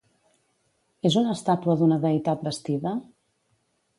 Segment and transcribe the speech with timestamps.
[1.09, 2.97] És una estàtua d'una deïtat vestida?